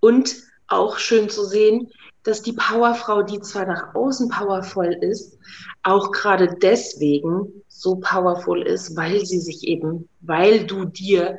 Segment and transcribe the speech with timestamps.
[0.00, 0.36] Und
[0.68, 1.90] auch schön zu sehen,
[2.22, 5.38] dass die Powerfrau, die zwar nach außen powervoll ist,
[5.82, 11.38] auch gerade deswegen so powerful ist, weil sie sich eben, weil du dir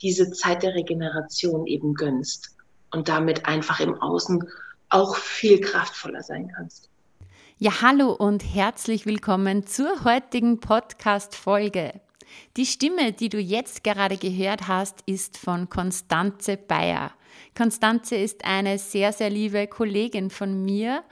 [0.00, 2.56] diese Zeit der Regeneration eben gönnst
[2.90, 4.42] und damit einfach im Außen
[4.88, 6.88] auch viel kraftvoller sein kannst.
[7.58, 12.00] Ja, hallo und herzlich willkommen zur heutigen Podcast-Folge.
[12.56, 17.12] Die Stimme, die du jetzt gerade gehört hast, ist von Konstanze Bayer.
[17.56, 21.02] Konstanze ist eine sehr, sehr liebe Kollegin von mir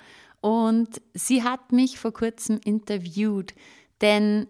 [0.41, 3.55] und sie hat mich vor kurzem interviewt,
[4.01, 4.47] denn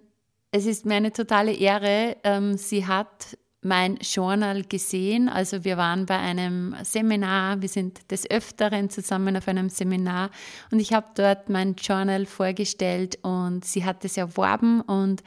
[0.53, 2.17] es ist mir eine totale Ehre.
[2.25, 5.29] Ähm, sie hat mein Journal gesehen.
[5.29, 10.31] Also wir waren bei einem Seminar, wir sind des Öfteren zusammen auf einem Seminar
[10.71, 15.23] und ich habe dort mein Journal vorgestellt und sie hat es erworben und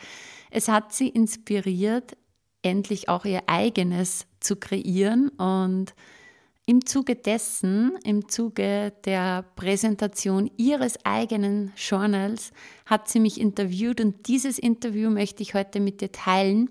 [0.53, 2.15] es hat sie inspiriert,
[2.61, 5.95] endlich auch ihr eigenes zu kreieren und
[6.65, 12.51] im Zuge dessen, im Zuge der Präsentation ihres eigenen Journals,
[12.85, 16.69] hat sie mich interviewt und dieses Interview möchte ich heute mit dir teilen,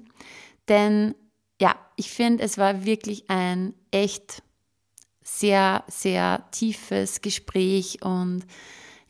[0.68, 1.14] denn
[1.60, 4.42] ja, ich finde, es war wirklich ein echt
[5.24, 8.44] sehr, sehr tiefes Gespräch und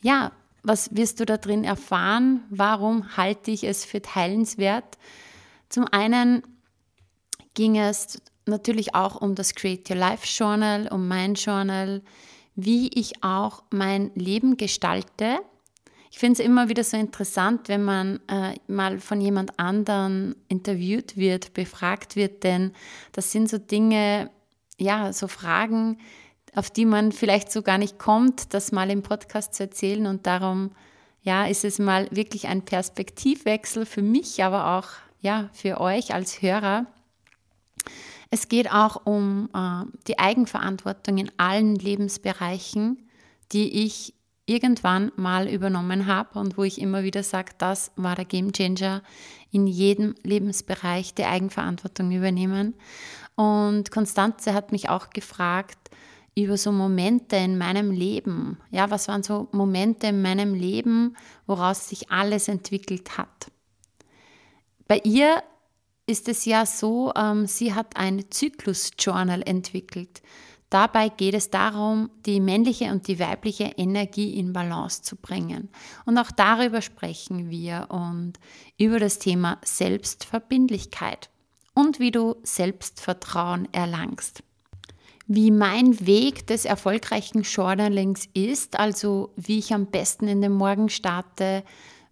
[0.01, 0.31] ja,
[0.63, 2.43] was wirst du da drin erfahren?
[2.49, 4.97] Warum halte ich es für teilenswert?
[5.69, 6.43] Zum einen
[7.53, 12.01] ging es natürlich auch um das Create Your Life Journal, um mein Journal,
[12.55, 15.39] wie ich auch mein Leben gestalte.
[16.11, 21.17] Ich finde es immer wieder so interessant, wenn man äh, mal von jemand anderen interviewt
[21.17, 22.71] wird, befragt wird, denn
[23.13, 24.29] das sind so Dinge,
[24.77, 25.97] ja, so Fragen,
[26.55, 30.05] auf die man vielleicht so gar nicht kommt, das mal im Podcast zu erzählen.
[30.05, 30.71] Und darum,
[31.21, 34.87] ja, ist es mal wirklich ein Perspektivwechsel für mich, aber auch
[35.19, 36.85] ja, für euch als Hörer.
[38.29, 43.07] Es geht auch um äh, die Eigenverantwortung in allen Lebensbereichen,
[43.51, 44.13] die ich
[44.45, 49.01] irgendwann mal übernommen habe und wo ich immer wieder sage, das war der Game Changer
[49.51, 52.73] in jedem Lebensbereich die Eigenverantwortung übernehmen.
[53.35, 55.77] Und Konstanze hat mich auch gefragt
[56.35, 58.57] über so Momente in meinem Leben.
[58.71, 63.51] Ja, was waren so Momente in meinem Leben, woraus sich alles entwickelt hat?
[64.87, 65.43] Bei ihr
[66.05, 70.21] ist es ja so, ähm, sie hat ein Zyklus-Journal entwickelt.
[70.69, 75.69] Dabei geht es darum, die männliche und die weibliche Energie in Balance zu bringen.
[76.05, 78.39] Und auch darüber sprechen wir und
[78.79, 81.29] über das Thema Selbstverbindlichkeit
[81.75, 84.43] und wie du Selbstvertrauen erlangst.
[85.25, 90.89] Wie mein Weg des erfolgreichen Journalings ist, also wie ich am besten in den Morgen
[90.89, 91.63] starte,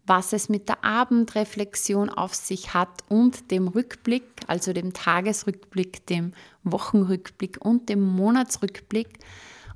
[0.05, 6.31] was es mit der Abendreflexion auf sich hat und dem Rückblick, also dem Tagesrückblick, dem
[6.63, 9.19] Wochenrückblick und dem Monatsrückblick.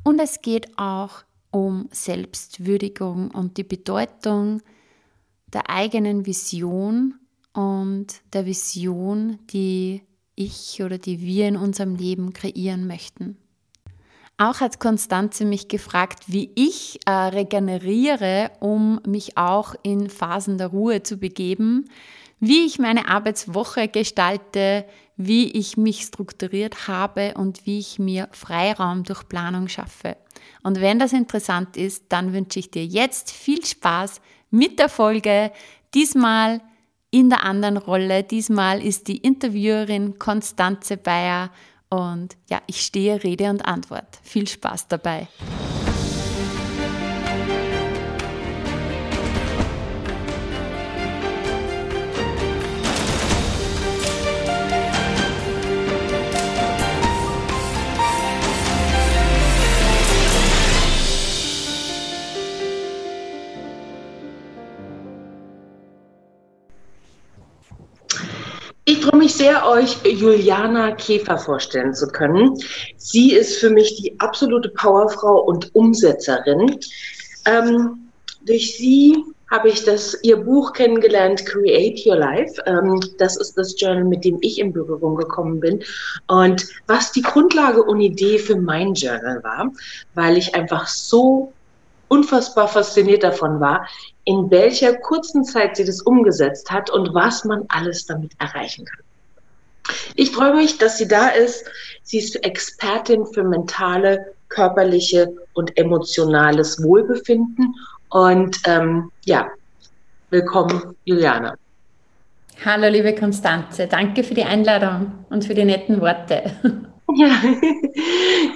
[0.03, 4.61] Und es geht auch um Selbstwürdigung und die Bedeutung
[5.53, 7.15] der eigenen Vision
[7.53, 10.01] und der Vision, die
[10.35, 13.37] ich oder die wir in unserem Leben kreieren möchten.
[14.37, 20.67] Auch hat Konstanze mich gefragt, wie ich äh, regeneriere, um mich auch in Phasen der
[20.67, 21.89] Ruhe zu begeben,
[22.41, 24.85] wie ich meine Arbeitswoche gestalte,
[25.15, 30.17] wie ich mich strukturiert habe und wie ich mir Freiraum durch Planung schaffe.
[30.63, 34.19] Und wenn das interessant ist, dann wünsche ich dir jetzt viel Spaß
[34.51, 35.53] mit der Folge.
[35.93, 36.59] Diesmal
[37.15, 38.23] in der anderen Rolle.
[38.23, 41.49] Diesmal ist die Interviewerin Konstanze Bayer
[41.87, 44.19] und ja, ich stehe Rede und Antwort.
[44.21, 45.29] Viel Spaß dabei.
[69.25, 72.53] Mich sehr, euch Juliana Käfer vorstellen zu können.
[72.97, 76.79] Sie ist für mich die absolute Powerfrau und Umsetzerin.
[77.47, 78.11] Ähm,
[78.45, 79.17] durch sie
[79.49, 82.61] habe ich das, ihr Buch kennengelernt, Create Your Life.
[82.67, 85.81] Ähm, das ist das Journal, mit dem ich in Berührung gekommen bin.
[86.27, 89.71] Und was die Grundlage und Idee für mein Journal war,
[90.13, 91.51] weil ich einfach so
[92.09, 93.87] unfassbar fasziniert davon war,
[94.23, 99.03] in welcher kurzen Zeit sie das umgesetzt hat und was man alles damit erreichen kann.
[100.15, 101.65] Ich freue mich, dass sie da ist.
[102.03, 107.75] Sie ist Expertin für mentale, körperliche und emotionales Wohlbefinden.
[108.09, 109.47] Und ähm, ja,
[110.29, 111.57] willkommen, Juliane.
[112.63, 113.87] Hallo, liebe Konstanze.
[113.87, 116.51] Danke für die Einladung und für die netten Worte.
[117.15, 117.41] Ja,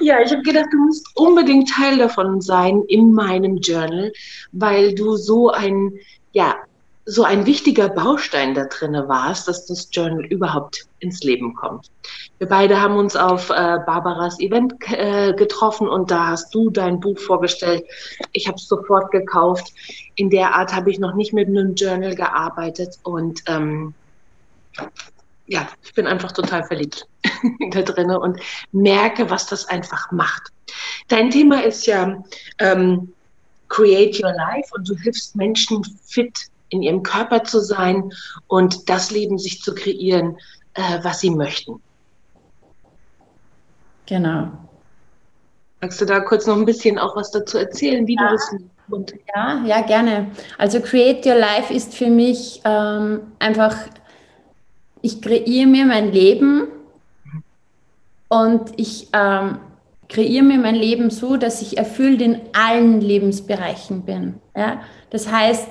[0.02, 4.12] ja ich habe gedacht, du musst unbedingt Teil davon sein in meinem Journal,
[4.52, 5.94] weil du so ein,
[6.32, 6.56] ja,
[7.10, 11.90] so ein wichtiger Baustein da drin warst, dass das Journal überhaupt ins Leben kommt.
[12.38, 17.00] Wir beide haben uns auf äh, Barbaras Event äh, getroffen und da hast du dein
[17.00, 17.84] Buch vorgestellt.
[18.32, 19.74] Ich habe es sofort gekauft.
[20.16, 23.96] In der Art habe ich noch nicht mit einem Journal gearbeitet und ähm,
[25.48, 27.08] ja, ich bin einfach total verliebt
[27.72, 28.40] da drin und
[28.72, 30.44] merke, was das einfach macht.
[31.08, 32.24] Dein Thema ist ja
[32.60, 33.12] ähm,
[33.68, 38.12] Create Your Life und du hilfst Menschen fit in ihrem Körper zu sein
[38.48, 40.38] und das Leben sich zu kreieren,
[40.74, 41.82] äh, was sie möchten.
[44.06, 44.50] Genau.
[45.82, 48.28] Magst du da kurz noch ein bisschen auch was dazu erzählen, wie ja.
[48.28, 48.56] du das
[48.90, 50.32] und ja, ja, gerne.
[50.58, 53.76] Also Create Your Life ist für mich ähm, einfach
[55.02, 56.68] ich kreiere mir mein Leben
[58.28, 59.60] und ich ähm,
[60.08, 64.36] kreiere mir mein Leben so, dass ich erfüllt in allen Lebensbereichen bin.
[64.56, 64.82] Ja?
[65.10, 65.68] Das heißt,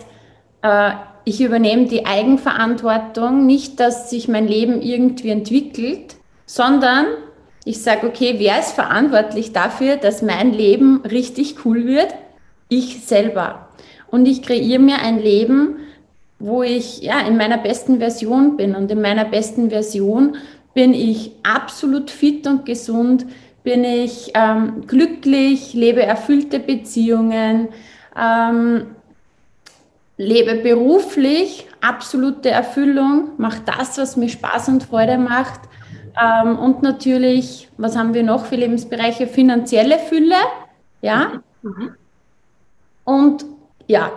[0.63, 0.93] äh,
[1.25, 6.17] ich übernehme die Eigenverantwortung, nicht, dass sich mein Leben irgendwie entwickelt,
[6.47, 7.07] sondern
[7.65, 12.15] ich sage, okay, wer ist verantwortlich dafür, dass mein Leben richtig cool wird?
[12.71, 13.69] Ich selber.
[14.11, 15.77] Und ich kreiere mir ein Leben,
[16.39, 18.75] wo ich ja in meiner besten Version bin.
[18.75, 20.37] Und in meiner besten Version
[20.73, 23.27] bin ich absolut fit und gesund,
[23.65, 27.69] bin ich ähm, glücklich, lebe erfüllte Beziehungen,
[28.19, 28.87] ähm,
[30.19, 35.61] lebe beruflich absolute Erfüllung, mache das, was mir Spaß und Freude macht.
[36.21, 39.29] Ähm, und natürlich, was haben wir noch für Lebensbereiche?
[39.29, 40.35] Finanzielle Fülle,
[41.01, 41.41] ja.
[41.63, 41.95] Mhm.
[43.05, 43.47] Und
[43.87, 44.11] ja,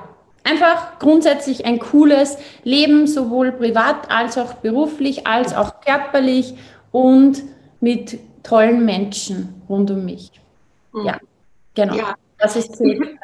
[0.44, 6.56] einfach grundsätzlich ein cooles Leben, sowohl privat als auch beruflich, als auch körperlich
[6.92, 7.44] und
[7.80, 10.32] mit tollen Menschen rund um mich.
[10.94, 11.06] Mhm.
[11.06, 11.18] Ja,
[11.76, 11.96] genau.
[11.96, 12.16] Ja.
[12.40, 13.20] Das ist Ziel.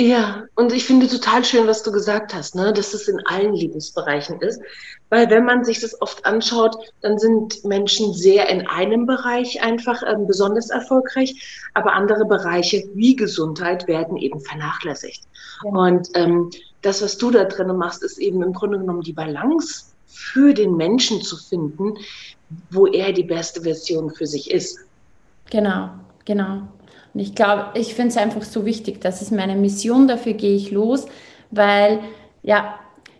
[0.00, 2.72] Ja, und ich finde total schön, was du gesagt hast, ne?
[2.72, 4.60] dass es in allen Lebensbereichen ist.
[5.10, 10.00] Weil wenn man sich das oft anschaut, dann sind Menschen sehr in einem Bereich einfach
[10.06, 15.24] ähm, besonders erfolgreich, aber andere Bereiche wie Gesundheit werden eben vernachlässigt.
[15.64, 15.70] Ja.
[15.70, 16.50] Und ähm,
[16.82, 20.76] das, was du da drin machst, ist eben im Grunde genommen die Balance für den
[20.76, 21.94] Menschen zu finden,
[22.70, 24.78] wo er die beste Version für sich ist.
[25.50, 25.90] Genau,
[26.24, 26.68] genau.
[27.14, 30.56] Und ich glaube, ich finde es einfach so wichtig, das ist meine Mission, dafür gehe
[30.56, 31.06] ich los,
[31.50, 32.00] weil
[32.42, 32.78] ja,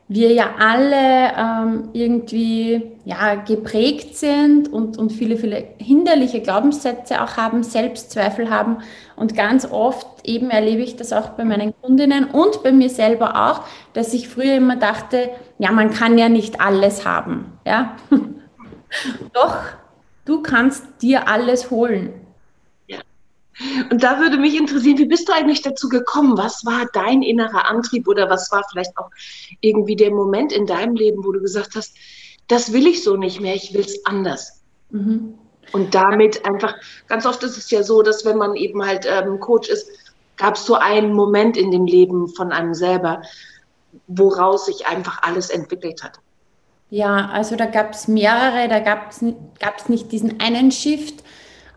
[0.08, 7.36] wir ja alle ähm, irgendwie ja, geprägt sind und, und viele, viele hinderliche Glaubenssätze auch
[7.36, 8.78] haben, Selbstzweifel haben.
[9.16, 13.50] Und ganz oft eben erlebe ich das auch bei meinen Kundinnen und bei mir selber
[13.50, 17.52] auch, dass ich früher immer dachte, ja, man kann ja nicht alles haben.
[17.66, 17.96] Ja?
[19.34, 19.58] Doch,
[20.24, 22.14] du kannst dir alles holen.
[23.90, 26.38] Und da würde mich interessieren, wie bist du eigentlich dazu gekommen?
[26.38, 29.10] Was war dein innerer Antrieb oder was war vielleicht auch
[29.60, 31.94] irgendwie der Moment in deinem Leben, wo du gesagt hast,
[32.46, 34.62] das will ich so nicht mehr, ich will es anders?
[34.90, 35.34] Mhm.
[35.72, 36.74] Und damit einfach,
[37.08, 39.88] ganz oft ist es ja so, dass wenn man eben halt ähm, Coach ist,
[40.36, 43.22] gab es so einen Moment in dem Leben von einem selber,
[44.06, 46.20] woraus sich einfach alles entwickelt hat.
[46.90, 51.22] Ja, also da gab es mehrere, da gab es nicht diesen einen Shift,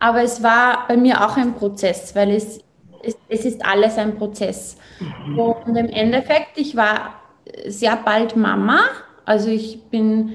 [0.02, 2.60] aber es war bei mir auch ein Prozess, weil es,
[3.04, 4.76] es, es ist alles ein Prozess.
[5.38, 7.22] Und im Endeffekt, ich war
[7.68, 8.80] sehr bald Mama.
[9.26, 10.34] Also ich bin,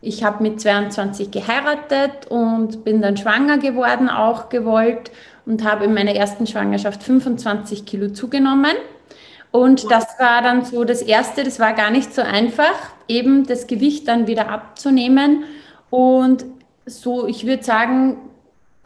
[0.00, 5.10] ich habe mit 22 geheiratet und bin dann schwanger geworden, auch gewollt
[5.44, 8.76] und habe in meiner ersten Schwangerschaft 25 Kilo zugenommen.
[9.50, 13.66] Und das war dann so das Erste, das war gar nicht so einfach, eben das
[13.66, 15.44] Gewicht dann wieder abzunehmen.
[15.90, 16.46] Und
[16.86, 18.16] so, ich würde sagen,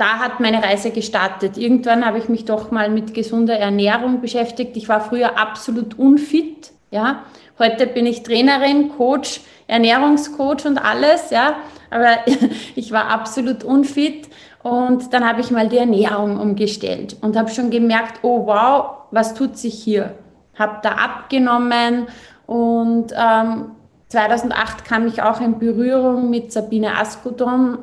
[0.00, 1.59] da hat meine Reise gestartet.
[1.59, 4.76] Irgendwann habe ich mich doch mal mit gesunder Ernährung beschäftigt.
[4.76, 7.25] Ich war früher absolut unfit, ja.
[7.59, 11.57] Heute bin ich Trainerin, Coach, Ernährungscoach und alles, ja.
[11.90, 12.16] Aber
[12.75, 14.28] ich war absolut unfit
[14.62, 19.35] und dann habe ich mal die Ernährung umgestellt und habe schon gemerkt, oh wow, was
[19.35, 20.14] tut sich hier?
[20.61, 22.07] habe da abgenommen
[22.47, 23.73] und ähm,
[24.09, 27.78] 2008 kam ich auch in Berührung mit Sabine Askodom,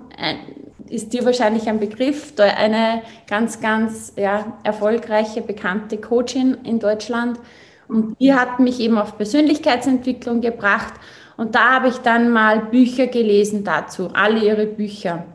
[0.89, 7.39] ist dir wahrscheinlich ein Begriff, eine ganz, ganz ja, erfolgreiche, bekannte Coachin in Deutschland.
[7.87, 10.93] Und die hat mich eben auf Persönlichkeitsentwicklung gebracht.
[11.37, 15.25] Und da habe ich dann mal Bücher gelesen dazu, alle ihre Bücher.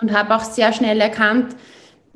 [0.00, 1.56] Und habe auch sehr schnell erkannt,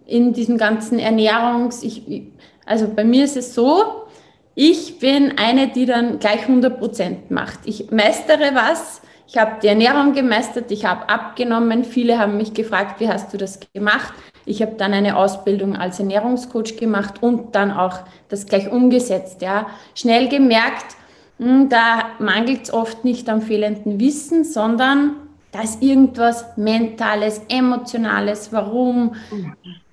[0.07, 2.23] in diesem ganzen Ernährungs-, ich,
[2.65, 4.07] also bei mir ist es so,
[4.55, 7.61] ich bin eine, die dann gleich 100 Prozent macht.
[7.65, 9.01] Ich meistere was.
[9.27, 11.85] Ich habe die Ernährung gemeistert, ich habe abgenommen.
[11.85, 14.13] Viele haben mich gefragt, wie hast du das gemacht?
[14.45, 19.41] Ich habe dann eine Ausbildung als Ernährungscoach gemacht und dann auch das gleich umgesetzt.
[19.41, 19.67] Ja.
[19.95, 20.97] Schnell gemerkt,
[21.39, 25.17] hm, da mangelt es oft nicht am fehlenden Wissen, sondern
[25.53, 29.15] da ist irgendwas Mentales, Emotionales, warum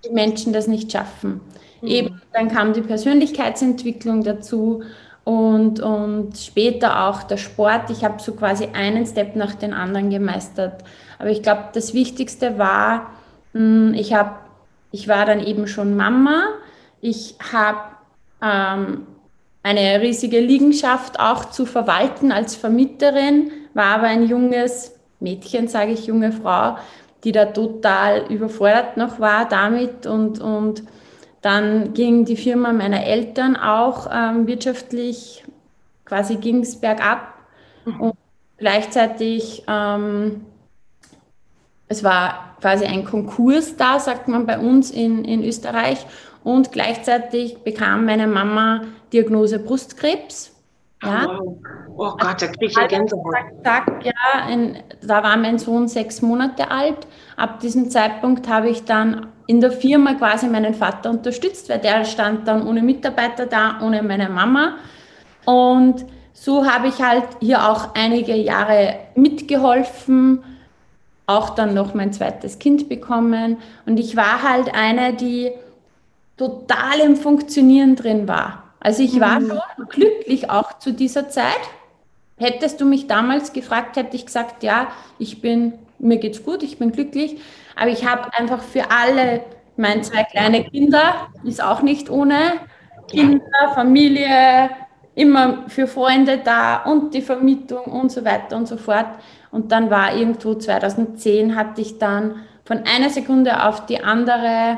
[0.05, 1.41] die Menschen das nicht schaffen.
[1.81, 1.87] Mhm.
[1.87, 4.83] Eben, dann kam die Persönlichkeitsentwicklung dazu
[5.29, 7.91] und, und später auch der Sport.
[7.91, 10.83] Ich habe so quasi einen Step nach den anderen gemeistert.
[11.19, 13.11] Aber ich glaube, das Wichtigste war,
[13.53, 14.49] hm, ich, hab,
[14.91, 16.45] ich war dann eben schon Mama.
[16.99, 17.77] Ich habe
[18.41, 19.05] ähm,
[19.61, 26.07] eine riesige Liegenschaft auch zu verwalten als Vermieterin, war aber ein junges Mädchen, sage ich,
[26.07, 26.77] junge Frau,
[27.23, 30.81] die da total überfordert noch war damit und, und
[31.41, 35.43] dann ging die Firma meiner Eltern auch ähm, wirtschaftlich,
[36.05, 37.33] quasi ging es bergab.
[37.85, 38.01] Mhm.
[38.01, 38.17] Und
[38.57, 40.45] gleichzeitig, ähm,
[41.87, 46.05] es war quasi ein Konkurs da, sagt man bei uns in, in Österreich.
[46.43, 50.55] Und gleichzeitig bekam meine Mama Diagnose Brustkrebs.
[51.03, 51.39] Ja.
[51.41, 51.61] Oh,
[51.95, 53.35] oh Gott, da kriege ich ja Gänsehaut.
[53.63, 57.07] Zack, ja, in, da war mein Sohn sechs Monate alt.
[57.37, 62.03] Ab diesem Zeitpunkt habe ich dann in der Firma quasi meinen Vater unterstützt, weil der
[62.03, 64.75] stand dann ohne Mitarbeiter da, ohne meine Mama.
[65.45, 70.43] Und so habe ich halt hier auch einige Jahre mitgeholfen,
[71.27, 73.57] auch dann noch mein zweites Kind bekommen.
[73.85, 75.51] Und ich war halt eine, die
[76.37, 78.68] total im Funktionieren drin war.
[78.79, 79.49] Also ich war mhm.
[79.49, 81.59] schon glücklich auch zu dieser Zeit.
[82.37, 86.79] Hättest du mich damals gefragt, hätte ich gesagt, ja, ich bin, mir geht's gut, ich
[86.79, 87.41] bin glücklich.
[87.75, 89.43] Aber ich habe einfach für alle,
[89.75, 92.53] meine zwei kleine Kinder, ist auch nicht ohne,
[93.09, 94.69] Kinder, Familie,
[95.15, 99.07] immer für Freunde da und die Vermietung und so weiter und so fort.
[99.51, 104.77] Und dann war irgendwo 2010 hatte ich dann von einer Sekunde auf die andere,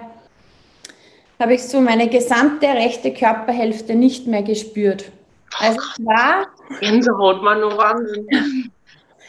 [1.41, 5.11] habe ich so meine gesamte rechte Körperhälfte nicht mehr gespürt.
[5.59, 6.47] Also es war...
[6.79, 8.71] Gänsehaut, Mann, oh Wahnsinn.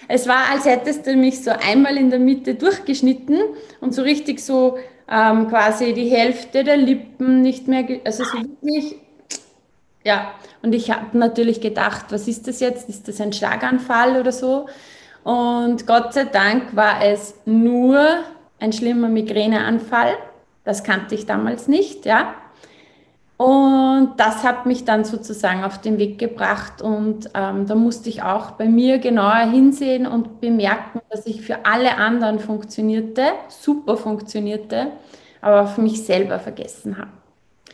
[0.09, 3.39] Es war, als hättest du mich so einmal in der Mitte durchgeschnitten
[3.81, 4.77] und so richtig so
[5.09, 8.97] ähm, quasi die Hälfte der Lippen nicht mehr, also so wirklich,
[10.05, 10.33] ja.
[10.61, 12.89] Und ich habe natürlich gedacht, was ist das jetzt?
[12.89, 14.67] Ist das ein Schlaganfall oder so?
[15.25, 18.19] Und Gott sei Dank war es nur
[18.59, 20.17] ein schlimmer Migräneanfall.
[20.65, 22.35] Das kannte ich damals nicht, ja.
[23.37, 28.23] Und das hat mich dann sozusagen auf den Weg gebracht und ähm, da musste ich
[28.23, 34.93] auch bei mir genauer hinsehen und bemerken, dass ich für alle anderen funktionierte, super funktionierte,
[35.41, 37.11] aber für mich selber vergessen habe.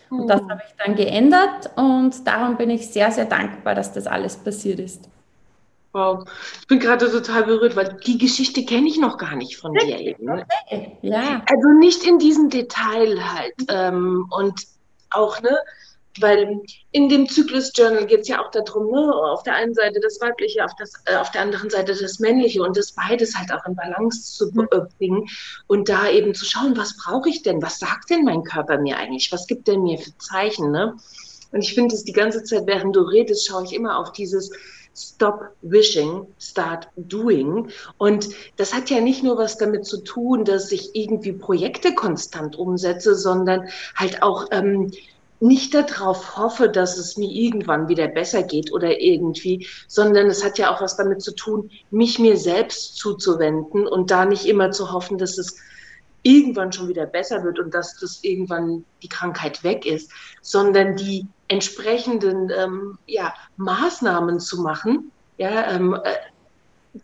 [0.09, 0.49] Und das oh.
[0.49, 4.81] habe ich dann geändert und darum bin ich sehr, sehr dankbar, dass das alles passiert
[4.81, 5.11] ist.
[5.93, 6.29] Wow,
[6.61, 9.99] ich bin gerade total berührt, weil die Geschichte kenne ich noch gar nicht von dir
[9.99, 10.29] eben.
[10.29, 10.99] Okay.
[11.01, 11.43] Ja.
[11.51, 13.55] Also nicht in diesem Detail halt.
[13.69, 14.61] Ähm, und
[15.11, 15.57] auch, ne?
[16.21, 20.21] Weil in dem Zyklus-Journal geht es ja auch darum, ne, auf der einen Seite das
[20.21, 23.65] Weibliche, auf, das, äh, auf der anderen Seite das Männliche und das beides halt auch
[23.67, 24.69] in Balance zu mhm.
[24.73, 25.29] äh, bringen
[25.69, 28.97] und da eben zu schauen, was brauche ich denn, was sagt denn mein Körper mir
[28.97, 30.97] eigentlich, was gibt der mir für Zeichen, ne?
[31.53, 34.51] Und ich finde es die ganze Zeit, während du redest, schaue ich immer auf dieses,
[34.99, 37.71] Stop wishing, start doing.
[37.99, 42.57] Und das hat ja nicht nur was damit zu tun, dass ich irgendwie Projekte konstant
[42.57, 44.91] umsetze, sondern halt auch ähm,
[45.41, 50.59] nicht darauf hoffe, dass es mir irgendwann wieder besser geht oder irgendwie, sondern es hat
[50.59, 54.91] ja auch was damit zu tun, mich mir selbst zuzuwenden und da nicht immer zu
[54.91, 55.57] hoffen, dass es
[56.23, 60.11] irgendwann schon wieder besser wird und dass das irgendwann die Krankheit weg ist,
[60.43, 66.15] sondern die entsprechenden ähm, ja, Maßnahmen zu machen, ja, ähm, äh,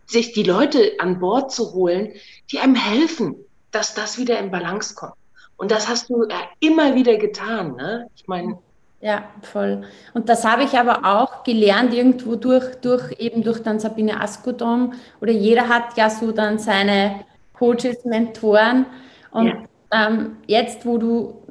[0.07, 2.13] sich die Leute an Bord zu holen,
[2.51, 3.37] die einem helfen,
[3.71, 5.15] dass das wieder in Balance kommt.
[5.57, 7.77] Und das hast du ja immer wieder getan.
[7.77, 8.09] Ne?
[8.17, 8.59] Ich meine,
[9.01, 9.83] ja, voll.
[10.15, 14.95] Und das habe ich aber auch gelernt irgendwo durch, durch eben durch dann Sabine Askodom
[15.21, 17.25] oder jeder hat ja so dann seine
[17.55, 18.87] Coaches, Mentoren
[19.31, 19.65] und ja.
[19.93, 21.43] ähm, jetzt, wo du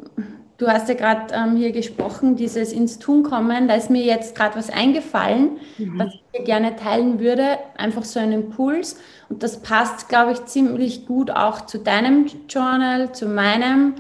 [0.64, 4.36] du hast ja gerade ähm, hier gesprochen, dieses ins Tun kommen, da ist mir jetzt
[4.36, 6.00] gerade was eingefallen, mhm.
[6.00, 8.98] was ich dir gerne teilen würde, einfach so ein Impuls.
[9.30, 13.96] Und das passt, glaube ich, ziemlich gut auch zu deinem Journal, zu meinem,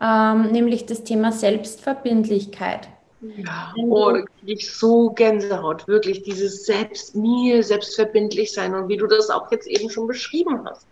[0.00, 2.88] ähm, nämlich das Thema Selbstverbindlichkeit.
[3.36, 8.96] Ja, oh, da kriege ich so Gänsehaut, wirklich, dieses Selbst, mir selbstverbindlich sein und wie
[8.96, 10.88] du das auch jetzt eben schon beschrieben hast.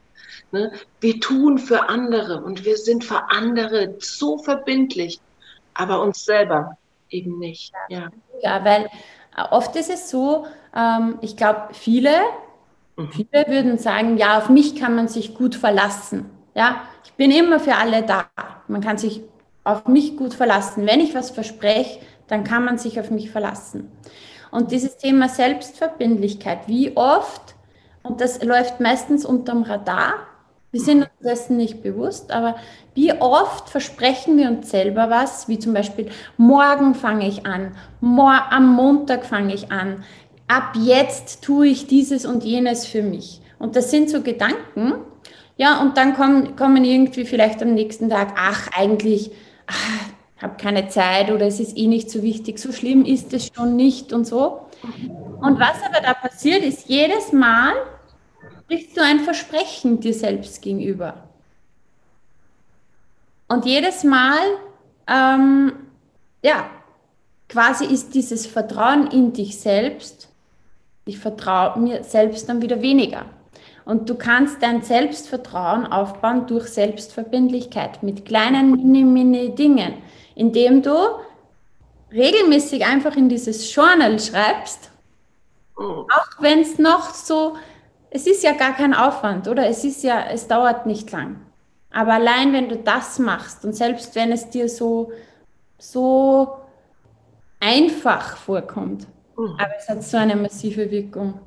[0.52, 0.72] Ne?
[1.00, 5.20] Wir tun für andere und wir sind für andere so verbindlich,
[5.74, 6.76] aber uns selber
[7.10, 7.72] eben nicht.
[7.88, 8.08] Ja,
[8.42, 8.88] ja weil
[9.36, 12.12] äh, oft ist es so, ähm, ich glaube, viele,
[12.96, 13.10] mhm.
[13.12, 16.30] viele würden sagen, ja, auf mich kann man sich gut verlassen.
[16.54, 18.26] Ja, ich bin immer für alle da.
[18.66, 19.22] Man kann sich
[19.64, 20.86] auf mich gut verlassen.
[20.86, 23.90] Wenn ich was verspreche, dann kann man sich auf mich verlassen.
[24.50, 27.54] Und dieses Thema Selbstverbindlichkeit, wie oft,
[28.02, 30.14] und das läuft meistens unterm Radar,
[30.72, 32.56] wir sind uns dessen nicht bewusst, aber
[32.94, 38.74] wie oft versprechen wir uns selber was, wie zum Beispiel, morgen fange ich an, am
[38.74, 40.04] Montag fange ich an,
[40.46, 43.40] ab jetzt tue ich dieses und jenes für mich.
[43.58, 44.94] Und das sind so Gedanken,
[45.56, 49.30] ja, und dann kommen, kommen irgendwie vielleicht am nächsten Tag, ach, eigentlich,
[49.66, 53.50] ach, habe keine Zeit oder es ist eh nicht so wichtig, so schlimm ist es
[53.54, 54.60] schon nicht und so.
[54.82, 57.72] Und was aber da passiert ist, jedes Mal
[58.66, 61.28] brichst du ein Versprechen dir selbst gegenüber.
[63.48, 64.38] Und jedes Mal,
[65.06, 65.72] ähm,
[66.42, 66.70] ja,
[67.48, 70.28] quasi ist dieses Vertrauen in dich selbst,
[71.04, 73.24] ich vertraue mir selbst dann wieder weniger.
[73.84, 79.94] Und du kannst dein Selbstvertrauen aufbauen durch Selbstverbindlichkeit mit kleinen Mini-Mini-Dingen
[80.40, 80.96] indem du
[82.12, 84.90] regelmäßig einfach in dieses Journal schreibst,
[85.76, 86.06] oh.
[86.08, 87.56] auch wenn es noch so,
[88.10, 89.66] es ist ja gar kein Aufwand, oder?
[89.68, 91.40] Es ist ja, es dauert nicht lang.
[91.90, 95.12] Aber allein wenn du das machst und selbst wenn es dir so,
[95.78, 96.58] so
[97.58, 99.48] einfach vorkommt, oh.
[99.58, 101.40] aber es hat so eine massive Wirkung.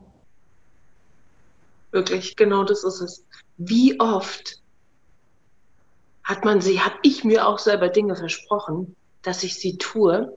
[1.91, 3.25] Wirklich, genau das ist es.
[3.57, 4.59] Wie oft
[6.23, 10.35] hat man sie, habe ich mir auch selber Dinge versprochen, dass ich sie tue.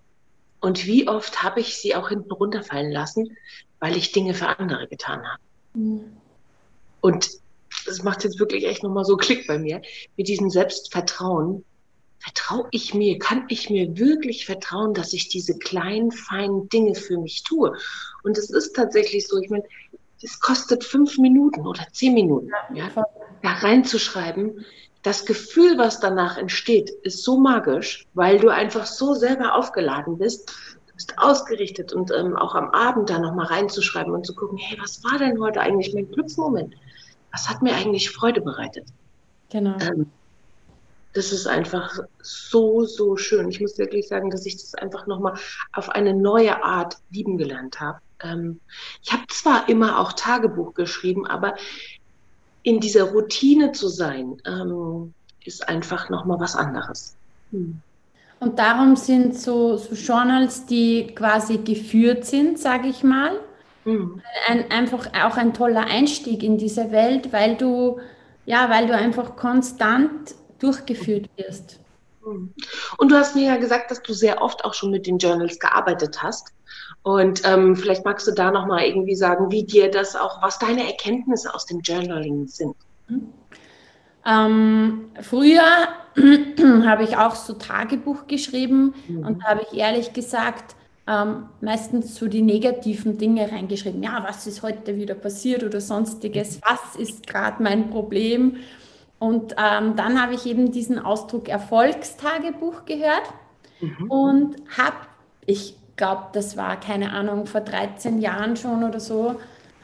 [0.61, 3.37] Und wie oft habe ich sie auch hinten runterfallen lassen,
[3.79, 5.43] weil ich Dinge für andere getan habe.
[5.75, 6.17] Mhm.
[7.01, 7.31] Und
[7.85, 9.83] das macht jetzt wirklich echt nochmal so Klick bei mir.
[10.17, 11.65] Mit diesem Selbstvertrauen.
[12.19, 17.19] Vertraue ich mir, kann ich mir wirklich vertrauen, dass ich diese kleinen, feinen Dinge für
[17.19, 17.77] mich tue?
[18.25, 19.65] Und es ist tatsächlich so, ich meine,
[20.23, 22.91] es kostet fünf Minuten oder zehn Minuten, ja,
[23.43, 24.65] da reinzuschreiben,
[25.07, 30.51] das Gefühl, was danach entsteht, ist so magisch, weil du einfach so selber aufgeladen bist.
[30.89, 34.77] Du bist ausgerichtet und ähm, auch am Abend da nochmal reinzuschreiben und zu gucken, hey,
[34.83, 36.75] was war denn heute eigentlich mein Glücksmoment?
[37.31, 38.85] Was hat mir eigentlich Freude bereitet?
[39.51, 39.79] Genau.
[39.79, 40.11] Ähm,
[41.13, 43.49] das ist einfach so, so schön.
[43.49, 45.35] Ich muss wirklich sagen, dass ich das einfach nochmal
[45.73, 48.01] auf eine neue Art lieben gelernt habe.
[48.25, 48.59] Ähm,
[49.05, 51.55] ich habe zwar immer auch Tagebuch geschrieben, aber
[52.67, 57.15] in dieser Routine zu sein, ähm, ist einfach nochmal was anderes.
[57.53, 57.81] Hm.
[58.41, 63.39] Und darum sind so, so Journals, die quasi geführt sind, sage ich mal,
[63.85, 64.21] hm.
[64.49, 68.01] ein, einfach auch ein toller Einstieg in diese Welt, weil du,
[68.47, 71.79] ja, weil du einfach konstant durchgeführt wirst.
[72.25, 72.53] Hm.
[72.99, 75.61] Und du hast mir ja gesagt, dass du sehr oft auch schon mit den Journals
[75.61, 76.49] gearbeitet hast.
[77.07, 80.85] Und ähm, vielleicht magst du da nochmal irgendwie sagen, wie dir das auch, was deine
[80.85, 82.75] Erkenntnisse aus dem Journaling sind.
[84.27, 85.63] Ähm, früher
[86.85, 89.25] habe ich auch so Tagebuch geschrieben mhm.
[89.25, 90.75] und da habe ich ehrlich gesagt
[91.07, 94.03] ähm, meistens so die negativen Dinge reingeschrieben.
[94.03, 96.59] Ja, was ist heute wieder passiert oder sonstiges?
[96.67, 98.57] Was ist gerade mein Problem?
[99.21, 103.33] Und ähm, dann habe ich eben diesen Ausdruck Erfolgstagebuch gehört
[103.81, 104.11] mhm.
[104.11, 104.97] und habe,
[105.47, 109.37] ich glaube, das war, keine Ahnung, vor 13 Jahren schon oder so,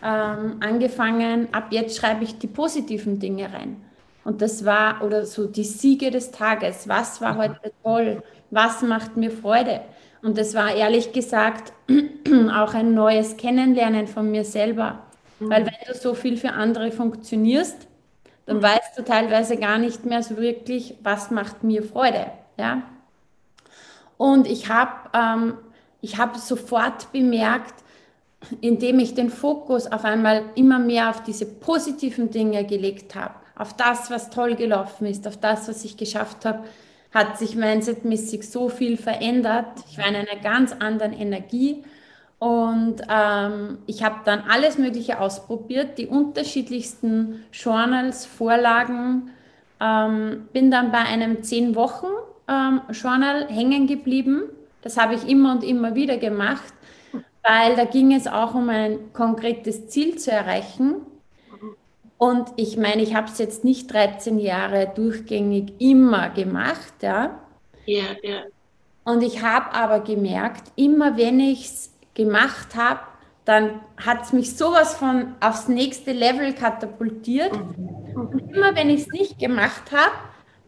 [0.02, 3.76] ähm, angefangen, ab jetzt schreibe ich die positiven Dinge rein.
[4.24, 6.88] Und das war, oder so die Siege des Tages.
[6.88, 8.22] Was war heute toll?
[8.50, 9.80] Was macht mir Freude?
[10.22, 11.72] Und das war ehrlich gesagt
[12.54, 15.00] auch ein neues Kennenlernen von mir selber.
[15.40, 15.50] Mhm.
[15.50, 17.88] Weil wenn du so viel für andere funktionierst,
[18.46, 18.62] dann mhm.
[18.62, 22.26] weißt du teilweise gar nicht mehr so wirklich, was macht mir Freude.
[22.56, 22.82] Ja?
[24.16, 25.54] Und ich habe ähm,
[26.02, 27.74] ich habe sofort bemerkt,
[28.60, 33.74] indem ich den Fokus auf einmal immer mehr auf diese positiven Dinge gelegt habe, auf
[33.74, 36.64] das, was toll gelaufen ist, auf das, was ich geschafft habe,
[37.14, 39.68] hat sich mindsetmäßig so viel verändert.
[39.90, 41.84] Ich war in einer ganz anderen Energie
[42.38, 49.30] und ähm, ich habe dann alles Mögliche ausprobiert, die unterschiedlichsten Journals, Vorlagen,
[49.80, 52.08] ähm, bin dann bei einem zehn Wochen
[52.48, 54.44] ähm, Journal hängen geblieben.
[54.82, 56.74] Das habe ich immer und immer wieder gemacht,
[57.42, 60.96] weil da ging es auch um ein konkretes Ziel zu erreichen.
[62.18, 67.40] Und ich meine, ich habe es jetzt nicht 13 Jahre durchgängig immer gemacht, ja.
[67.86, 68.42] Ja, ja.
[69.04, 73.00] Und ich habe aber gemerkt, immer wenn ich es gemacht habe,
[73.44, 77.52] dann hat es mich sowas von aufs nächste Level katapultiert.
[78.14, 80.12] Und immer wenn ich es nicht gemacht habe,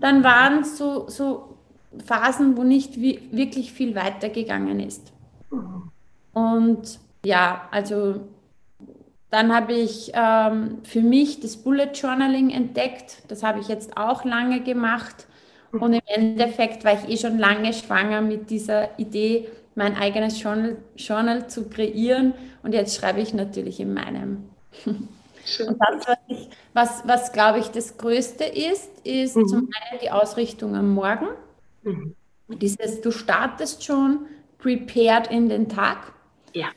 [0.01, 1.54] dann waren es so, so
[2.05, 5.13] Phasen, wo nicht wie, wirklich viel weitergegangen ist.
[6.33, 8.21] Und ja, also
[9.31, 13.23] dann habe ich ähm, für mich das Bullet Journaling entdeckt.
[13.29, 15.27] Das habe ich jetzt auch lange gemacht.
[15.73, 20.77] Und im Endeffekt war ich eh schon lange schwanger mit dieser Idee, mein eigenes Journal,
[20.97, 22.35] Journal zu kreieren.
[22.63, 24.45] Und jetzt schreibe ich natürlich in meinem.
[25.45, 25.69] Schön.
[25.69, 29.47] Und das, was, ich, was, was glaube ich, das Größte ist, ist mhm.
[29.49, 31.27] zum einen die Ausrichtung am Morgen.
[31.85, 32.15] Mhm.
[32.49, 34.27] Dieses, du startest schon
[34.59, 36.13] prepared in den Tag.
[36.53, 36.69] Ja.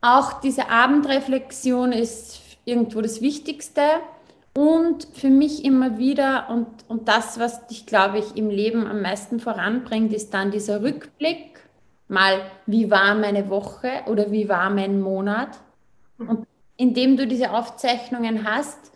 [0.00, 3.82] Auch diese Abendreflexion ist irgendwo das Wichtigste.
[4.56, 9.02] Und für mich immer wieder, und, und das, was dich, glaube ich, im Leben am
[9.02, 11.60] meisten voranbringt, ist dann dieser Rückblick.
[12.06, 15.58] Mal, wie war meine Woche oder wie war mein Monat?
[16.18, 18.92] Und indem du diese Aufzeichnungen hast,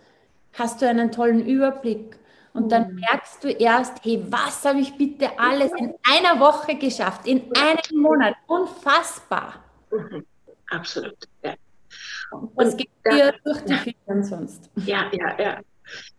[0.52, 2.18] hast du einen tollen Überblick.
[2.52, 3.00] Und dann mhm.
[3.00, 8.02] merkst du erst, hey, was habe ich bitte alles in einer Woche geschafft, in einem
[8.02, 8.34] Monat?
[8.46, 9.64] Unfassbar.
[9.90, 10.24] Mhm.
[10.70, 11.54] Absolut, ja.
[12.54, 14.70] Was geht dir durch die Federn sonst?
[14.76, 15.60] Ja, ja, ja.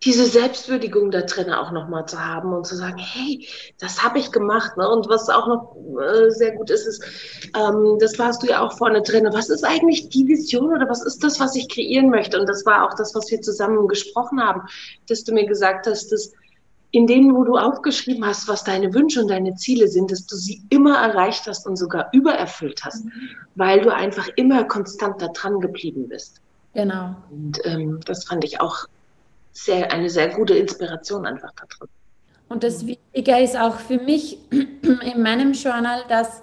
[0.04, 3.48] Diese Selbstwürdigung da drin auch nochmal zu haben und zu sagen, hey,
[3.80, 4.78] das habe ich gemacht.
[4.78, 4.90] Ne?
[4.90, 7.04] Und was auch noch äh, sehr gut ist, ist,
[7.56, 9.28] ähm, das warst du ja auch vorne drin.
[9.32, 12.40] Was ist eigentlich die Vision oder was ist das, was ich kreieren möchte?
[12.40, 14.62] Und das war auch das, was wir zusammen gesprochen haben,
[15.08, 16.32] dass du mir gesagt hast, dass
[16.92, 20.36] in denen, wo du aufgeschrieben hast, was deine Wünsche und deine Ziele sind, dass du
[20.36, 23.12] sie immer erreicht hast und sogar übererfüllt hast, mhm.
[23.56, 26.42] weil du einfach immer konstant da dran geblieben bist.
[26.74, 27.16] Genau.
[27.30, 28.86] Und ähm, das fand ich auch
[29.52, 31.90] sehr, eine sehr gute Inspiration einfach da drin.
[32.48, 36.42] Und das Wichtige ist auch für mich in meinem Journal, dass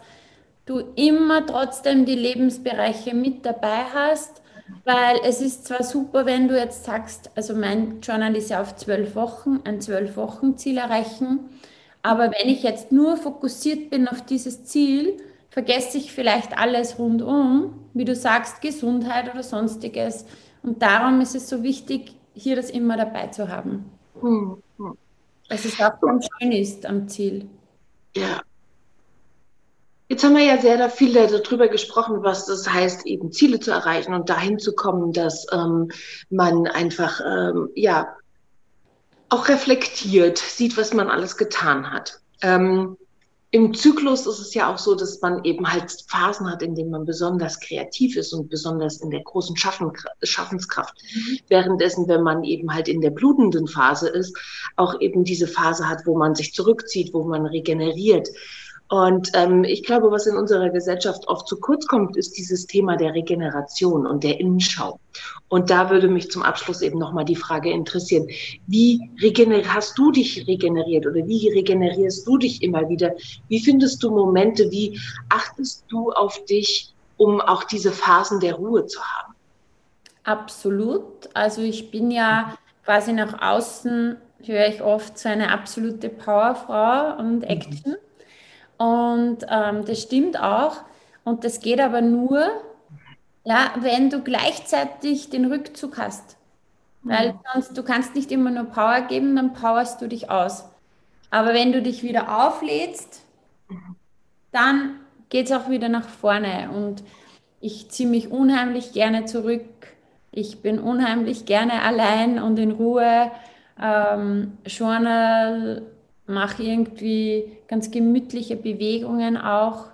[0.67, 4.43] du immer trotzdem die Lebensbereiche mit dabei hast
[4.85, 8.77] weil es ist zwar super, wenn du jetzt sagst, also mein Journal ist ja auf
[8.77, 11.41] zwölf Wochen, ein zwölf Wochen Ziel erreichen,
[12.03, 15.17] aber wenn ich jetzt nur fokussiert bin auf dieses Ziel,
[15.51, 20.27] vergesse ich vielleicht alles rundum, wie du sagst, Gesundheit oder sonstiges.
[20.63, 23.91] Und darum ist es so wichtig, hier das immer dabei zu haben.
[24.21, 24.97] Hm, hm.
[25.49, 27.49] Dass es auch ganz schön ist am Ziel.
[28.17, 28.43] Ja,
[30.09, 34.15] Jetzt haben wir ja sehr viel darüber gesprochen, was das heißt, eben Ziele zu erreichen
[34.15, 35.91] und dahin zu kommen, dass ähm,
[36.31, 38.15] man einfach ähm, ja
[39.31, 42.21] auch reflektiert, sieht, was man alles getan hat.
[42.41, 42.97] Ähm,
[43.53, 46.91] Im Zyklus ist es ja auch so, dass man eben halt Phasen hat, in denen
[46.91, 50.95] man besonders kreativ ist und besonders in der großen Schaffen, Schaffenskraft.
[51.15, 51.39] Mhm.
[51.49, 54.37] Währenddessen, wenn man eben halt in der blutenden Phase ist,
[54.75, 58.29] auch eben diese Phase hat, wo man sich zurückzieht, wo man regeneriert.
[58.89, 62.97] Und ähm, ich glaube, was in unserer Gesellschaft oft zu kurz kommt, ist dieses Thema
[62.97, 65.01] der Regeneration und der Innenschau.
[65.49, 68.29] Und da würde mich zum Abschluss eben nochmal die Frage interessieren,
[68.67, 69.01] wie
[69.69, 73.15] hast du dich regeneriert oder wie regenerierst du dich immer wieder?
[73.49, 78.87] Wie findest du Momente, wie achtest du auf dich, um auch diese Phasen der Ruhe
[78.87, 79.35] zu haben?
[80.23, 81.29] Absolut.
[81.35, 87.41] Also ich bin ja quasi nach außen, höre ich oft so eine absolute Powerfrau und
[87.41, 87.97] mhm.
[88.79, 90.79] Und ähm, das stimmt auch.
[91.25, 92.47] Und das geht aber nur,
[93.45, 96.37] ja, wenn du gleichzeitig den Rückzug hast.
[97.03, 97.39] Weil mhm.
[97.53, 100.65] sonst, du kannst nicht immer nur Power geben, dann powerst du dich aus.
[101.31, 103.23] Aber wenn du dich wieder auflädst,
[104.53, 106.71] dann geht es auch wieder nach vorne.
[106.71, 107.03] Und
[107.61, 109.65] ich ziehe mich unheimlich gerne zurück.
[110.33, 113.31] Ich bin unheimlich gerne allein und in Ruhe.
[113.81, 115.83] Ähm, Journal
[116.27, 119.87] mache irgendwie ganz gemütliche Bewegungen auch.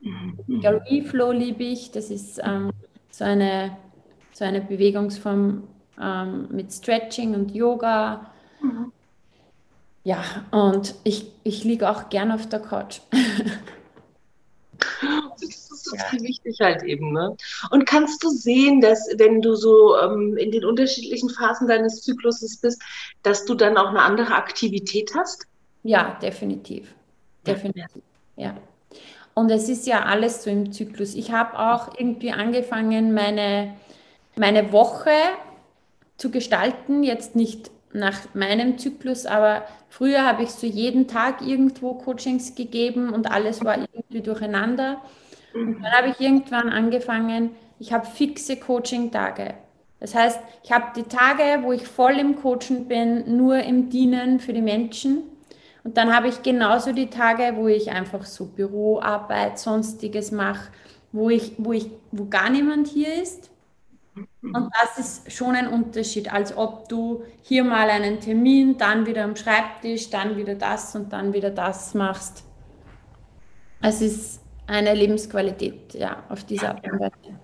[0.00, 0.60] Mhm.
[0.60, 2.70] Gallery Flow liebe ich, das ist ähm,
[3.10, 3.76] so, eine,
[4.32, 5.64] so eine Bewegungsform
[6.00, 8.30] ähm, mit Stretching und Yoga.
[8.60, 8.92] Mhm.
[10.04, 10.22] Ja,
[10.52, 13.00] und ich, ich liege auch gern auf der Couch.
[15.90, 17.12] Das ist wichtig halt eben.
[17.12, 17.36] Ne?
[17.70, 22.58] Und kannst du sehen, dass wenn du so ähm, in den unterschiedlichen Phasen deines Zykluses
[22.58, 22.82] bist,
[23.22, 25.46] dass du dann auch eine andere Aktivität hast?
[25.88, 26.94] Ja, definitiv.
[27.46, 28.02] Definitiv.
[28.36, 28.54] Ja.
[29.32, 31.14] Und es ist ja alles so im Zyklus.
[31.14, 33.74] Ich habe auch irgendwie angefangen, meine,
[34.36, 35.12] meine Woche
[36.18, 41.94] zu gestalten, jetzt nicht nach meinem Zyklus, aber früher habe ich so jeden Tag irgendwo
[41.94, 45.00] Coachings gegeben und alles war irgendwie durcheinander.
[45.54, 49.54] Und dann habe ich irgendwann angefangen, ich habe fixe Coaching-Tage.
[50.00, 54.38] Das heißt, ich habe die Tage, wo ich voll im Coachen bin, nur im Dienen
[54.38, 55.22] für die Menschen.
[55.84, 60.70] Und dann habe ich genauso die Tage, wo ich einfach so Büroarbeit, sonstiges mache,
[61.12, 63.50] wo ich, wo ich, wo gar niemand hier ist.
[64.42, 69.24] Und das ist schon ein Unterschied, als ob du hier mal einen Termin, dann wieder
[69.24, 72.44] am Schreibtisch, dann wieder das und dann wieder das machst.
[73.80, 77.38] Es ist eine Lebensqualität, ja, auf dieser Art und Weise.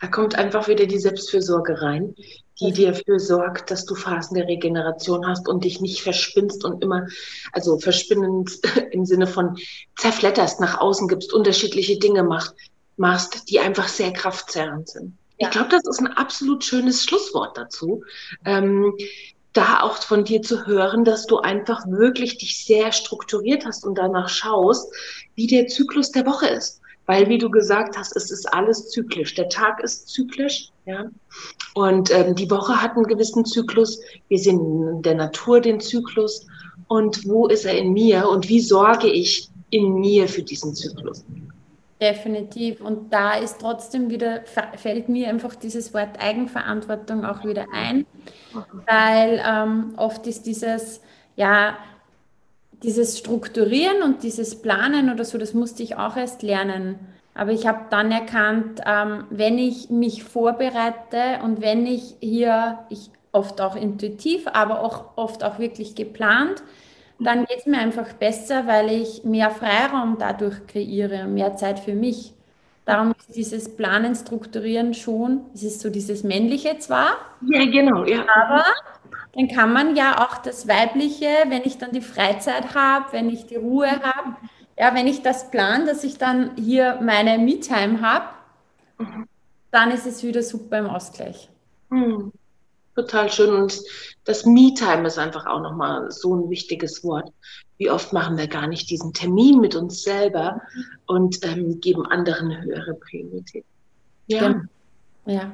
[0.00, 2.14] Da kommt einfach wieder die Selbstfürsorge rein,
[2.60, 6.82] die dir dafür sorgt, dass du Phasen der Regeneration hast und dich nicht verspinnst und
[6.82, 7.06] immer,
[7.52, 8.60] also verspinnend
[8.92, 9.56] im Sinne von
[9.96, 12.54] zerfletterst, nach außen gibst, unterschiedliche Dinge macht,
[12.96, 15.16] machst, die einfach sehr kraftzerrend sind.
[15.38, 15.48] Ja.
[15.48, 18.02] Ich glaube, das ist ein absolut schönes Schlusswort dazu.
[18.44, 18.94] Ähm,
[19.52, 23.96] da auch von dir zu hören, dass du einfach wirklich dich sehr strukturiert hast und
[23.96, 24.92] danach schaust,
[25.34, 26.80] wie der Zyklus der Woche ist.
[27.08, 29.34] Weil, wie du gesagt hast, es ist alles zyklisch.
[29.34, 31.06] Der Tag ist zyklisch, ja.
[31.72, 33.98] Und ähm, die Woche hat einen gewissen Zyklus.
[34.28, 36.46] Wir sehen in der Natur den Zyklus.
[36.86, 38.28] Und wo ist er in mir?
[38.28, 41.24] Und wie sorge ich in mir für diesen Zyklus?
[41.98, 42.82] Definitiv.
[42.82, 44.42] Und da ist trotzdem wieder,
[44.76, 48.04] fällt mir einfach dieses Wort Eigenverantwortung auch wieder ein,
[48.86, 51.00] weil ähm, oft ist dieses,
[51.36, 51.78] ja,
[52.82, 56.98] dieses Strukturieren und dieses Planen oder so, das musste ich auch erst lernen.
[57.34, 63.10] Aber ich habe dann erkannt, ähm, wenn ich mich vorbereite und wenn ich hier, ich
[63.32, 66.62] oft auch intuitiv, aber auch oft auch wirklich geplant,
[67.20, 71.94] dann geht es mir einfach besser, weil ich mehr Freiraum dadurch kreiere, mehr Zeit für
[71.94, 72.34] mich.
[72.84, 77.10] Darum ist dieses Planen, Strukturieren schon, es ist so dieses Männliche zwar.
[77.42, 78.24] Ja, genau, ja.
[78.34, 78.64] Aber
[79.34, 83.46] dann kann man ja auch das Weibliche, wenn ich dann die Freizeit habe, wenn ich
[83.46, 84.36] die Ruhe habe,
[84.78, 88.26] ja, wenn ich das plan, dass ich dann hier meine Me-Time habe,
[88.98, 89.28] mhm.
[89.70, 91.48] dann ist es wieder super im Ausgleich.
[91.90, 92.32] Mhm.
[92.94, 93.54] Total schön.
[93.54, 93.80] Und
[94.24, 97.32] das Me-Time ist einfach auch nochmal so ein wichtiges Wort.
[97.76, 100.60] Wie oft machen wir gar nicht diesen Termin mit uns selber
[101.06, 103.64] und ähm, geben anderen höhere Priorität.
[104.26, 104.62] Ja.
[105.26, 105.52] Ja.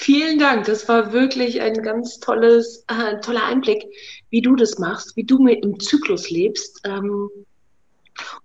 [0.00, 0.66] Vielen Dank.
[0.66, 3.84] Das war wirklich ein ganz tolles, äh, toller Einblick,
[4.30, 6.80] wie du das machst, wie du mit im Zyklus lebst.
[6.84, 7.28] Ähm,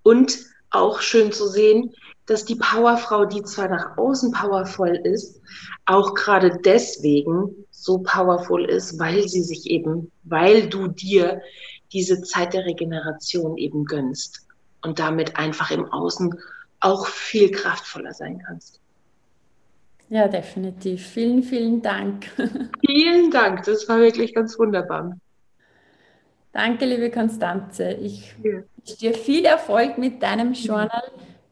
[0.02, 0.40] und
[0.72, 1.94] auch schön zu sehen,
[2.26, 5.40] dass die Powerfrau, die zwar nach außen powervoll ist,
[5.86, 11.40] auch gerade deswegen so powerful ist, weil sie sich eben, weil du dir
[11.92, 14.48] diese Zeit der Regeneration eben gönnst
[14.82, 16.34] und damit einfach im Außen
[16.80, 18.80] auch viel kraftvoller sein kannst.
[20.14, 21.08] Ja, definitiv.
[21.08, 22.28] Vielen, vielen Dank.
[22.86, 23.64] Vielen Dank.
[23.64, 25.18] Das war wirklich ganz wunderbar.
[26.52, 27.94] Danke, liebe Konstanze.
[27.94, 28.62] Ich ja.
[28.78, 31.02] wünsche dir viel Erfolg mit deinem Journal.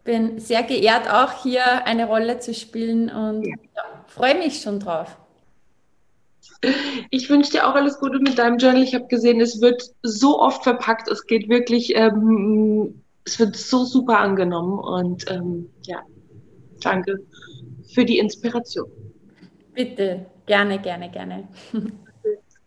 [0.04, 3.56] Bin sehr geehrt, auch hier eine Rolle zu spielen und ja.
[3.76, 5.18] Ja, freue mich schon drauf.
[7.10, 8.84] Ich wünsche dir auch alles Gute mit deinem Journal.
[8.84, 11.10] Ich habe gesehen, es wird so oft verpackt.
[11.10, 14.78] Es geht wirklich, ähm, es wird so super angenommen.
[14.78, 16.04] Und ähm, ja,
[16.80, 17.18] danke
[17.94, 18.90] für die Inspiration.
[19.74, 21.48] Bitte, gerne, gerne, gerne.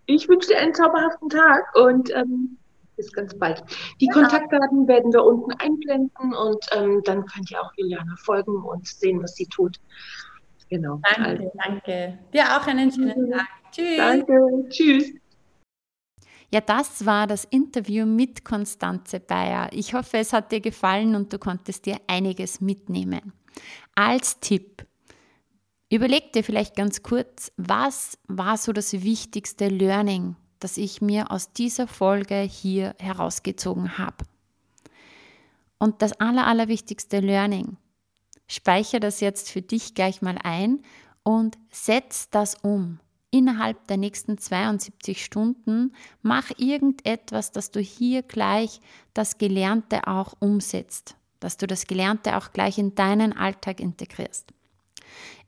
[0.07, 2.59] Ich wünsche dir einen zauberhaften Tag und ähm,
[2.95, 3.63] bis ganz bald.
[4.03, 4.13] Die ja.
[4.13, 9.23] Kontaktdaten werden wir unten einblenden und ähm, dann könnt ihr auch Juliana folgen und sehen,
[9.23, 9.81] was sie tut.
[10.69, 11.01] Genau.
[11.03, 11.53] Danke, also.
[11.65, 12.19] danke.
[12.33, 13.47] Dir auch einen schönen Tag.
[13.73, 13.97] Tschüss.
[13.97, 15.13] Danke, tschüss.
[16.53, 19.69] Ja, das war das Interview mit Konstanze Bayer.
[19.73, 23.33] Ich hoffe, es hat dir gefallen und du konntest dir einiges mitnehmen.
[23.95, 24.85] Als Tipp,
[25.95, 31.53] überleg dir vielleicht ganz kurz, was war so das wichtigste Learning, das ich mir aus
[31.53, 34.25] dieser Folge hier herausgezogen habe.
[35.79, 37.77] Und das aller, allerwichtigste Learning,
[38.47, 40.83] speichere das jetzt für dich gleich mal ein
[41.23, 43.01] und setz das um
[43.35, 48.81] innerhalb der nächsten 72 Stunden mach irgendetwas, dass du hier gleich
[49.13, 54.53] das Gelernte auch umsetzt, dass du das Gelernte auch gleich in deinen Alltag integrierst.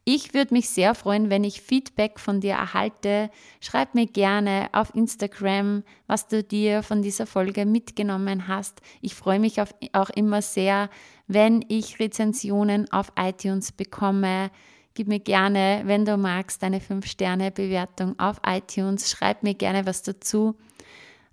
[0.09, 3.29] Ich würde mich sehr freuen, wenn ich Feedback von dir erhalte.
[3.61, 8.81] Schreib mir gerne auf Instagram, was du dir von dieser Folge mitgenommen hast.
[9.01, 10.91] Ich freue mich auch immer sehr,
[11.27, 14.53] wenn ich Rezensionen auf iTunes bekomme.
[14.95, 19.11] Gib mir gerne, wenn du magst, eine 5-Sterne-Bewertung auf iTunes.
[19.11, 20.55] Schreib mir gerne was dazu.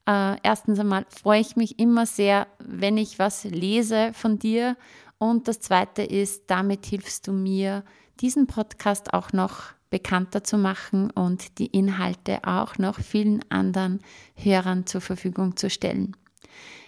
[0.07, 4.77] Äh, erstens einmal freue ich mich immer sehr, wenn ich was lese von dir.
[5.19, 7.83] Und das Zweite ist, damit hilfst du mir,
[8.21, 13.99] diesen Podcast auch noch bekannter zu machen und die Inhalte auch noch vielen anderen
[14.35, 16.15] Hörern zur Verfügung zu stellen.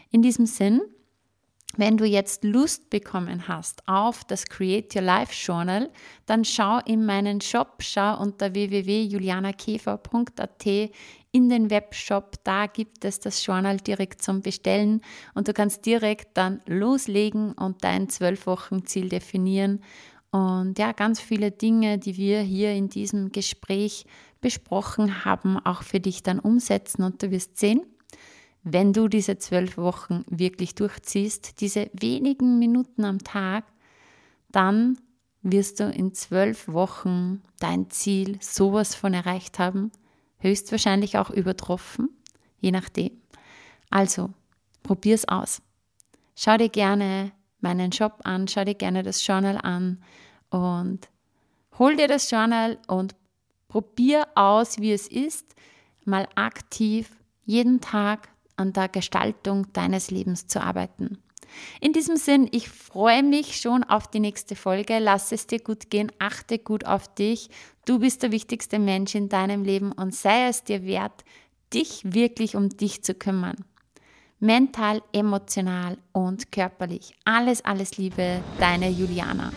[0.10, 0.82] In diesem Sinn,
[1.78, 5.90] wenn du jetzt Lust bekommen hast auf das Create Your Life Journal,
[6.26, 10.66] dann schau in meinen Shop, schau unter www.julianakäfer.at
[11.32, 12.36] in den Webshop.
[12.46, 15.02] Da gibt es das Journal direkt zum Bestellen
[15.34, 19.82] und du kannst direkt dann loslegen und dein zwölf Wochen Ziel definieren.
[20.36, 24.06] Und ja, ganz viele Dinge, die wir hier in diesem Gespräch
[24.42, 27.86] besprochen haben, auch für dich dann umsetzen und du wirst sehen,
[28.62, 33.64] wenn du diese zwölf Wochen wirklich durchziehst, diese wenigen Minuten am Tag,
[34.52, 34.98] dann
[35.42, 39.90] wirst du in zwölf Wochen dein Ziel sowas von erreicht haben,
[40.40, 42.10] höchstwahrscheinlich auch übertroffen,
[42.60, 43.12] je nachdem.
[43.90, 44.32] Also,
[44.84, 45.62] probier's aus.
[46.36, 50.04] Schau dir gerne meinen Shop an, schau dir gerne das Journal an
[50.50, 51.10] und
[51.78, 53.16] hol dir das Journal und
[53.68, 55.56] probier aus, wie es ist,
[56.06, 57.10] mal aktiv
[57.44, 61.18] jeden Tag an der Gestaltung deines Lebens zu arbeiten.
[61.80, 65.00] In diesem Sinn, ich freue mich schon auf die nächste Folge.
[65.00, 67.50] Lass es dir gut gehen, achte gut auf dich.
[67.86, 71.24] Du bist der wichtigste Mensch in deinem Leben und sei es dir wert,
[71.74, 73.66] dich wirklich um dich zu kümmern.
[74.40, 77.16] Mental, emotional und körperlich.
[77.26, 79.52] Alles, alles Liebe, deine Juliana.